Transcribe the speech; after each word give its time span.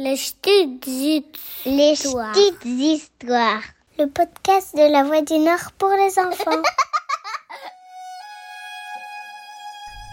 Les 0.00 0.14
petites 0.14 0.86
histoires. 0.86 2.32
Les 2.36 2.52
petites 2.52 2.64
histoires. 2.64 3.62
Le 3.98 4.06
podcast 4.06 4.76
de 4.76 4.92
la 4.92 5.02
Voix 5.02 5.22
du 5.22 5.38
Nord 5.40 5.72
pour 5.76 5.88
les 5.88 6.20
enfants. 6.20 6.62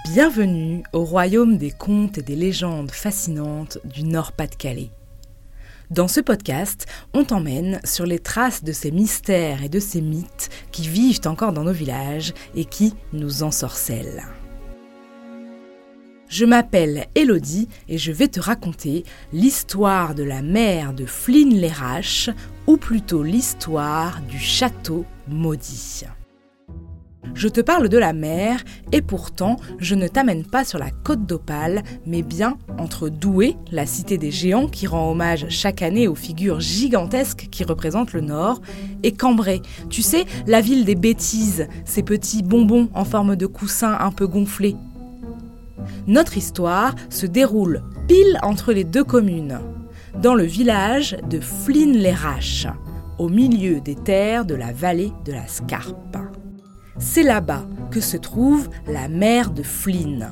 Bienvenue 0.12 0.82
au 0.92 1.04
royaume 1.04 1.60
des 1.60 1.70
contes 1.70 2.18
et 2.18 2.24
des 2.24 2.36
légendes 2.36 2.90
fascinantes 2.90 3.78
du 3.84 4.06
Nord-Pas-de-Calais. 4.06 4.90
Dans 5.92 6.08
ce 6.08 6.20
podcast, 6.20 6.88
on 7.14 7.24
t'emmène 7.24 7.80
sur 7.84 8.08
les 8.08 8.18
traces 8.18 8.64
de 8.64 8.72
ces 8.72 8.90
mystères 8.90 9.62
et 9.62 9.70
de 9.70 9.80
ces 9.80 10.02
mythes 10.02 10.50
qui 10.72 10.88
vivent 10.88 11.22
encore 11.26 11.54
dans 11.54 11.64
nos 11.64 11.72
villages 11.72 12.34
et 12.56 12.66
qui 12.66 12.96
nous 13.14 13.44
ensorcellent. 13.44 14.24
Je 16.38 16.44
m'appelle 16.44 17.06
Elodie 17.16 17.70
et 17.88 17.98
je 17.98 18.12
vais 18.12 18.28
te 18.28 18.42
raconter 18.42 19.06
l'histoire 19.32 20.16
de 20.16 20.24
la 20.24 20.42
mère 20.42 20.92
de 20.92 21.06
Flynn 21.06 21.54
Lérache, 21.54 22.30
ou 22.68 22.76
plutôt 22.76 23.24
l'histoire 23.24 24.20
du 24.30 24.38
château 24.38 25.06
maudit. 25.30 26.04
Je 27.36 27.48
te 27.48 27.62
parle 27.62 27.88
de 27.88 27.98
la 27.98 28.12
mer 28.12 28.66
et 28.92 29.02
pourtant 29.02 29.56
je 29.80 29.96
ne 29.96 30.10
t'amène 30.10 30.46
pas 30.46 30.66
sur 30.66 30.78
la 30.78 30.92
côte 30.92 31.26
d'Opale, 31.26 31.84
mais 32.06 32.22
bien 32.22 32.58
entre 32.78 33.08
Douai, 33.08 33.56
la 33.72 33.86
cité 33.86 34.18
des 34.18 34.32
géants 34.32 34.68
qui 34.68 34.88
rend 34.88 35.12
hommage 35.12 35.46
chaque 35.48 35.82
année 35.82 36.10
aux 36.10 36.16
figures 36.16 36.60
gigantesques 36.60 37.48
qui 37.50 37.64
représentent 37.64 38.12
le 38.12 38.20
Nord, 38.20 38.60
et 39.04 39.14
Cambrai, 39.14 39.62
tu 39.90 40.02
sais, 40.02 40.26
la 40.48 40.60
ville 40.60 40.84
des 40.84 40.96
bêtises, 40.96 41.70
ces 41.86 42.04
petits 42.04 42.44
bonbons 42.44 42.90
en 42.94 43.06
forme 43.06 43.38
de 43.38 43.46
coussin 43.46 43.96
un 44.02 44.12
peu 44.12 44.28
gonflés. 44.28 44.76
Notre 46.08 46.38
histoire 46.38 46.96
se 47.10 47.26
déroule 47.26 47.84
pile 48.08 48.40
entre 48.44 48.74
les 48.74 48.84
deux 48.84 49.04
communes, 49.04 49.60
dans 50.22 50.36
le 50.36 50.44
village 50.44 51.18
de 51.30 51.40
Flynn-les-Raches, 51.40 52.68
au 53.18 53.30
milieu 53.30 53.82
des 53.82 53.96
terres 53.96 54.46
de 54.46 54.56
la 54.56 54.72
vallée 54.72 55.14
de 55.26 55.32
la 55.32 55.48
Scarpe. 55.48 56.18
C'est 56.98 57.24
là-bas 57.24 57.66
que 57.92 58.00
se 58.00 58.18
trouve 58.18 58.70
la 58.88 59.08
mer 59.08 59.52
de 59.52 59.64
Flynn. 59.64 60.32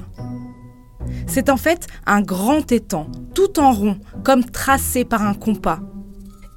C'est 1.28 1.50
en 1.50 1.58
fait 1.58 1.88
un 2.06 2.22
grand 2.22 2.72
étang, 2.72 3.08
tout 3.34 3.60
en 3.60 3.72
rond, 3.72 3.98
comme 4.24 4.46
tracé 4.46 5.04
par 5.04 5.24
un 5.24 5.34
compas, 5.34 5.80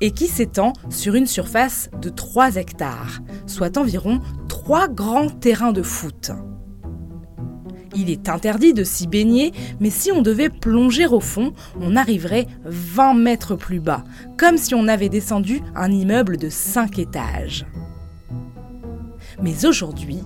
et 0.01 0.11
qui 0.11 0.27
s'étend 0.27 0.73
sur 0.91 1.15
une 1.15 1.27
surface 1.27 1.91
de 2.01 2.09
3 2.09 2.57
hectares, 2.57 3.21
soit 3.47 3.77
environ 3.79 4.21
3 4.49 4.89
grands 4.89 5.31
terrains 5.31 5.73
de 5.73 5.83
foot. 5.83 6.31
Il 7.99 8.11
est 8.11 8.29
interdit 8.29 8.75
de 8.75 8.85
s'y 8.85 9.07
baigner, 9.07 9.53
mais 9.81 9.89
si 9.89 10.13
on 10.13 10.21
devait 10.21 10.51
plonger 10.51 11.07
au 11.07 11.21
fond, 11.21 11.55
on 11.81 11.97
arriverait 11.97 12.47
20 12.67 13.15
mètres 13.15 13.57
plus 13.57 13.81
bas, 13.81 14.05
comme 14.37 14.59
si 14.59 14.75
on 14.75 14.87
avait 14.87 15.09
descendu 15.09 15.63
un 15.75 15.91
immeuble 15.91 16.37
de 16.37 16.51
5 16.51 16.99
étages. 16.99 17.65
Mais 19.43 19.65
aujourd'hui, 19.65 20.21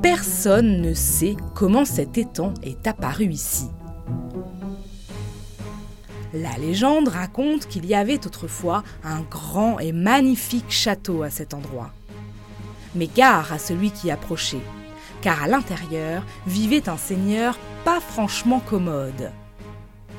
personne 0.00 0.80
ne 0.80 0.94
sait 0.94 1.36
comment 1.54 1.84
cet 1.84 2.16
étang 2.16 2.54
est 2.62 2.86
apparu 2.86 3.26
ici. 3.26 3.66
La 6.32 6.56
légende 6.56 7.08
raconte 7.08 7.66
qu'il 7.66 7.84
y 7.84 7.94
avait 7.94 8.24
autrefois 8.26 8.82
un 9.04 9.20
grand 9.20 9.78
et 9.78 9.92
magnifique 9.92 10.70
château 10.70 11.22
à 11.22 11.28
cet 11.28 11.52
endroit. 11.52 11.90
Mais 12.94 13.08
gare 13.14 13.52
à 13.52 13.58
celui 13.58 13.90
qui 13.90 14.10
approchait 14.10 14.62
car 15.22 15.42
à 15.42 15.46
l'intérieur 15.46 16.22
vivait 16.46 16.88
un 16.88 16.96
seigneur 16.96 17.58
pas 17.84 18.00
franchement 18.00 18.60
commode. 18.60 19.32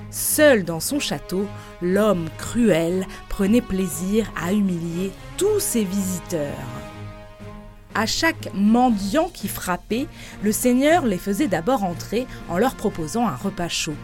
Seul 0.09 0.66
dans 0.66 0.81
son 0.81 0.99
château, 0.99 1.47
l'homme 1.81 2.27
cruel 2.38 3.07
prenait 3.29 3.61
plaisir 3.61 4.29
à 4.35 4.52
humilier 4.52 5.11
tous 5.38 5.59
ses 5.59 5.85
visiteurs. 5.85 6.52
À 7.95 8.05
chaque 8.05 8.49
mendiant 8.53 9.29
qui 9.33 9.47
frappait, 9.47 10.07
le 10.44 10.51
seigneur 10.51 11.06
les 11.06 11.17
faisait 11.17 11.47
d'abord 11.47 11.84
entrer 11.84 12.25
en 12.50 12.57
leur 12.57 12.75
proposant 12.75 13.28
un 13.28 13.35
repas 13.35 13.69
chaud. 13.69 13.95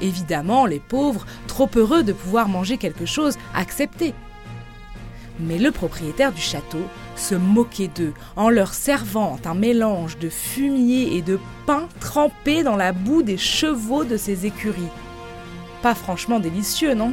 Évidemment, 0.00 0.66
les 0.66 0.80
pauvres, 0.80 1.26
trop 1.46 1.70
heureux 1.76 2.02
de 2.02 2.12
pouvoir 2.12 2.48
manger 2.48 2.76
quelque 2.76 3.06
chose, 3.06 3.38
acceptaient. 3.54 4.14
Mais 5.40 5.58
le 5.58 5.70
propriétaire 5.70 6.32
du 6.32 6.40
château 6.40 6.82
se 7.16 7.34
moquait 7.34 7.88
d'eux 7.88 8.14
en 8.36 8.48
leur 8.48 8.74
servant 8.74 9.38
un 9.44 9.54
mélange 9.54 10.18
de 10.18 10.28
fumier 10.28 11.16
et 11.16 11.22
de 11.22 11.38
pain 11.66 11.88
trempé 12.00 12.62
dans 12.62 12.76
la 12.76 12.92
boue 12.92 13.22
des 13.22 13.38
chevaux 13.38 14.04
de 14.04 14.16
ses 14.16 14.46
écuries. 14.46 14.92
Pas 15.82 15.94
franchement 15.94 16.40
délicieux, 16.40 16.94
non? 16.94 17.12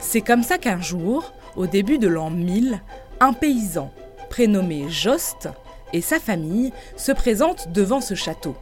C'est 0.00 0.20
comme 0.20 0.42
ça 0.42 0.58
qu'un 0.58 0.80
jour, 0.80 1.32
au 1.56 1.66
début 1.66 1.98
de 1.98 2.08
l'an 2.08 2.30
1000, 2.30 2.80
un 3.20 3.32
paysan, 3.32 3.92
prénommé 4.30 4.88
Jost, 4.88 5.48
et 5.92 6.00
sa 6.00 6.18
famille 6.18 6.72
se 6.96 7.12
présentent 7.12 7.70
devant 7.72 8.00
ce 8.00 8.14
château. 8.14 8.56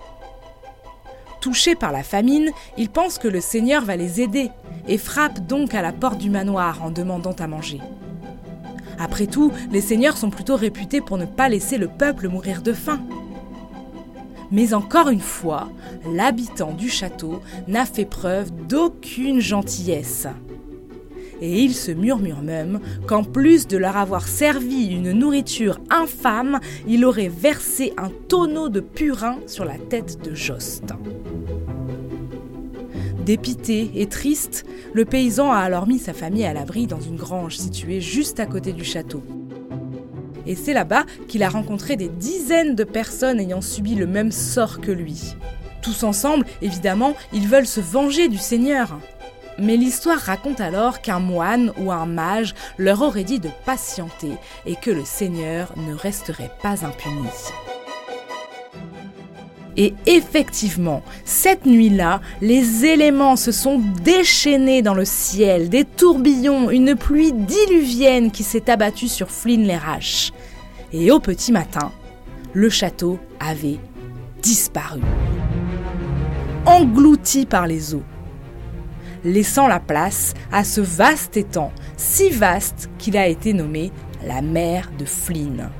Touché 1.40 1.74
par 1.74 1.92
la 1.92 2.02
famine, 2.02 2.50
il 2.76 2.90
pense 2.90 3.18
que 3.18 3.28
le 3.28 3.40
Seigneur 3.40 3.82
va 3.84 3.96
les 3.96 4.20
aider 4.20 4.50
et 4.86 4.98
frappe 4.98 5.40
donc 5.46 5.74
à 5.74 5.80
la 5.80 5.92
porte 5.92 6.18
du 6.18 6.28
manoir 6.28 6.82
en 6.82 6.90
demandant 6.90 7.32
à 7.32 7.46
manger. 7.46 7.80
Après 9.00 9.26
tout, 9.26 9.50
les 9.72 9.80
seigneurs 9.80 10.18
sont 10.18 10.28
plutôt 10.28 10.56
réputés 10.56 11.00
pour 11.00 11.16
ne 11.16 11.24
pas 11.24 11.48
laisser 11.48 11.78
le 11.78 11.88
peuple 11.88 12.28
mourir 12.28 12.60
de 12.60 12.74
faim. 12.74 13.00
Mais 14.50 14.74
encore 14.74 15.08
une 15.08 15.20
fois, 15.20 15.70
l'habitant 16.12 16.72
du 16.72 16.90
château 16.90 17.40
n'a 17.66 17.86
fait 17.86 18.04
preuve 18.04 18.50
d'aucune 18.68 19.40
gentillesse. 19.40 20.26
Et 21.40 21.62
il 21.62 21.74
se 21.74 21.92
murmure 21.92 22.42
même 22.42 22.80
qu'en 23.06 23.24
plus 23.24 23.66
de 23.66 23.78
leur 23.78 23.96
avoir 23.96 24.28
servi 24.28 24.88
une 24.88 25.12
nourriture 25.12 25.80
infâme, 25.88 26.60
il 26.86 27.06
aurait 27.06 27.28
versé 27.28 27.94
un 27.96 28.10
tonneau 28.28 28.68
de 28.68 28.80
purin 28.80 29.38
sur 29.46 29.64
la 29.64 29.78
tête 29.78 30.22
de 30.22 30.34
Jost. 30.34 30.92
Dépité 33.30 33.92
et 33.94 34.08
triste, 34.08 34.66
le 34.92 35.04
paysan 35.04 35.52
a 35.52 35.58
alors 35.58 35.86
mis 35.86 36.00
sa 36.00 36.12
famille 36.12 36.44
à 36.44 36.52
l'abri 36.52 36.88
dans 36.88 37.00
une 37.00 37.14
grange 37.14 37.56
située 37.56 38.00
juste 38.00 38.40
à 38.40 38.46
côté 38.46 38.72
du 38.72 38.82
château. 38.82 39.22
Et 40.48 40.56
c'est 40.56 40.72
là-bas 40.72 41.04
qu'il 41.28 41.44
a 41.44 41.48
rencontré 41.48 41.94
des 41.94 42.08
dizaines 42.08 42.74
de 42.74 42.82
personnes 42.82 43.38
ayant 43.38 43.60
subi 43.60 43.94
le 43.94 44.08
même 44.08 44.32
sort 44.32 44.80
que 44.80 44.90
lui. 44.90 45.36
Tous 45.80 46.02
ensemble, 46.02 46.44
évidemment, 46.60 47.14
ils 47.32 47.46
veulent 47.46 47.68
se 47.68 47.78
venger 47.78 48.26
du 48.26 48.38
Seigneur. 48.38 48.98
Mais 49.58 49.76
l'histoire 49.76 50.18
raconte 50.18 50.60
alors 50.60 51.00
qu'un 51.00 51.20
moine 51.20 51.72
ou 51.80 51.92
un 51.92 52.06
mage 52.06 52.56
leur 52.78 53.00
aurait 53.00 53.22
dit 53.22 53.38
de 53.38 53.50
patienter 53.64 54.32
et 54.66 54.74
que 54.74 54.90
le 54.90 55.04
Seigneur 55.04 55.72
ne 55.76 55.94
resterait 55.94 56.50
pas 56.64 56.84
impuni. 56.84 57.28
Et 59.76 59.94
effectivement, 60.06 61.02
cette 61.24 61.64
nuit-là, 61.64 62.20
les 62.40 62.84
éléments 62.84 63.36
se 63.36 63.52
sont 63.52 63.80
déchaînés 64.02 64.82
dans 64.82 64.94
le 64.94 65.04
ciel, 65.04 65.68
des 65.68 65.84
tourbillons, 65.84 66.70
une 66.70 66.96
pluie 66.96 67.32
diluvienne 67.32 68.30
qui 68.30 68.42
s'est 68.42 68.70
abattue 68.70 69.08
sur 69.08 69.30
Flynn 69.30 69.62
les 69.62 69.76
Raches. 69.76 70.32
Et 70.92 71.10
au 71.10 71.20
petit 71.20 71.52
matin, 71.52 71.92
le 72.52 72.68
château 72.68 73.18
avait 73.38 73.78
disparu, 74.42 75.00
englouti 76.66 77.46
par 77.46 77.66
les 77.66 77.94
eaux, 77.94 78.02
laissant 79.24 79.68
la 79.68 79.78
place 79.78 80.34
à 80.50 80.64
ce 80.64 80.80
vaste 80.80 81.36
étang, 81.36 81.72
si 81.96 82.30
vaste 82.30 82.90
qu'il 82.98 83.16
a 83.16 83.28
été 83.28 83.52
nommé 83.52 83.92
la 84.26 84.42
mer 84.42 84.90
de 84.98 85.04
Flynn. 85.04 85.70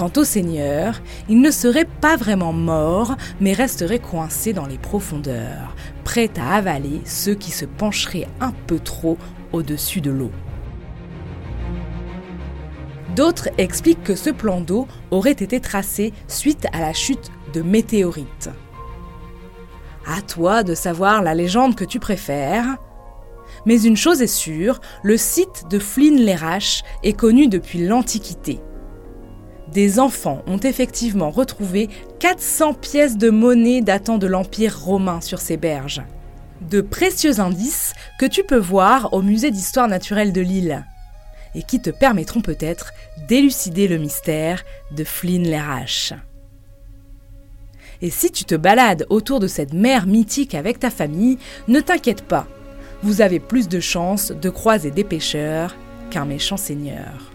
Quant 0.00 0.12
au 0.16 0.24
Seigneur, 0.24 1.02
il 1.28 1.42
ne 1.42 1.50
serait 1.50 1.84
pas 1.84 2.16
vraiment 2.16 2.54
mort, 2.54 3.18
mais 3.38 3.52
resterait 3.52 3.98
coincé 3.98 4.54
dans 4.54 4.64
les 4.64 4.78
profondeurs, 4.78 5.76
prêt 6.04 6.30
à 6.40 6.56
avaler 6.56 7.02
ceux 7.04 7.34
qui 7.34 7.50
se 7.50 7.66
pencheraient 7.66 8.26
un 8.40 8.52
peu 8.66 8.78
trop 8.78 9.18
au-dessus 9.52 10.00
de 10.00 10.10
l'eau. 10.10 10.30
D'autres 13.14 13.50
expliquent 13.58 14.02
que 14.02 14.14
ce 14.14 14.30
plan 14.30 14.62
d'eau 14.62 14.88
aurait 15.10 15.32
été 15.32 15.60
tracé 15.60 16.14
suite 16.28 16.66
à 16.72 16.80
la 16.80 16.94
chute 16.94 17.30
de 17.52 17.60
météorites. 17.60 18.48
À 20.06 20.22
toi 20.22 20.62
de 20.62 20.74
savoir 20.74 21.20
la 21.20 21.34
légende 21.34 21.74
que 21.74 21.84
tu 21.84 22.00
préfères. 22.00 22.78
Mais 23.66 23.82
une 23.82 23.98
chose 23.98 24.22
est 24.22 24.26
sûre, 24.26 24.80
le 25.02 25.18
site 25.18 25.66
de 25.68 25.78
Flynn-les-Raches 25.78 26.84
est 27.02 27.12
connu 27.12 27.48
depuis 27.48 27.86
l'Antiquité 27.86 28.60
des 29.72 29.98
enfants 29.98 30.42
ont 30.46 30.58
effectivement 30.58 31.30
retrouvé 31.30 31.88
400 32.18 32.74
pièces 32.74 33.16
de 33.16 33.30
monnaie 33.30 33.82
datant 33.82 34.18
de 34.18 34.26
l'Empire 34.26 34.78
romain 34.78 35.20
sur 35.20 35.40
ces 35.40 35.56
berges. 35.56 36.02
De 36.60 36.80
précieux 36.80 37.40
indices 37.40 37.92
que 38.18 38.26
tu 38.26 38.44
peux 38.44 38.58
voir 38.58 39.12
au 39.12 39.22
musée 39.22 39.50
d'histoire 39.50 39.88
naturelle 39.88 40.32
de 40.32 40.40
Lille 40.40 40.84
et 41.54 41.62
qui 41.62 41.80
te 41.80 41.90
permettront 41.90 42.42
peut-être 42.42 42.92
d'élucider 43.28 43.88
le 43.88 43.98
mystère 43.98 44.62
de 44.92 45.04
Flynn 45.04 45.48
Lerache. 45.48 46.12
Et 48.02 48.10
si 48.10 48.30
tu 48.30 48.44
te 48.44 48.54
balades 48.54 49.06
autour 49.10 49.40
de 49.40 49.46
cette 49.46 49.72
mer 49.72 50.06
mythique 50.06 50.54
avec 50.54 50.78
ta 50.78 50.90
famille, 50.90 51.38
ne 51.68 51.80
t'inquiète 51.80 52.22
pas, 52.22 52.46
vous 53.02 53.20
avez 53.20 53.40
plus 53.40 53.68
de 53.68 53.80
chances 53.80 54.30
de 54.30 54.50
croiser 54.50 54.90
des 54.90 55.04
pêcheurs 55.04 55.74
qu'un 56.10 56.24
méchant 56.24 56.56
seigneur. 56.56 57.30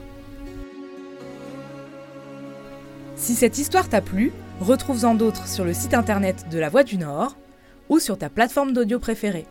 Si 3.16 3.34
cette 3.34 3.58
histoire 3.58 3.88
t'a 3.88 4.02
plu, 4.02 4.34
retrouve-en 4.60 5.16
d'autres 5.16 5.48
sur 5.48 5.64
le 5.64 5.74
site 5.74 5.94
internet 5.94 6.48
de 6.52 6.60
La 6.60 6.68
Voix 6.68 6.84
du 6.84 6.98
Nord 6.98 7.38
ou 7.88 8.00
sur 8.00 8.18
ta 8.18 8.30
plateforme 8.30 8.74
d'audio 8.74 9.00
préférée. 9.00 9.46